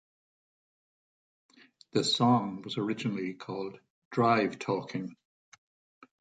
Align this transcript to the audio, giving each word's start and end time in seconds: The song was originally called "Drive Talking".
The 1.93 2.03
song 2.03 2.63
was 2.63 2.79
originally 2.79 3.35
called 3.35 3.79
"Drive 4.09 4.57
Talking". 4.57 5.15